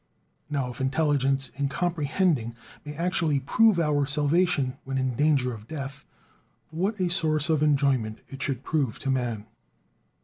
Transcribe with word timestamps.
Now 0.49 0.71
if 0.71 0.81
intelligence 0.81 1.49
in 1.57 1.69
"comprehending" 1.69 2.55
may 2.83 2.95
actually 2.95 3.39
prove 3.39 3.79
our 3.79 4.07
salvation 4.07 4.79
when 4.83 4.97
in 4.97 5.15
danger 5.15 5.53
of 5.53 5.67
death, 5.67 6.05
what 6.71 6.99
a 6.99 7.07
source 7.07 7.51
of 7.51 7.61
enjoyment 7.61 8.17
it 8.27 8.41
should 8.41 8.63
prove 8.63 8.97
to 8.97 9.11
man! 9.11 9.45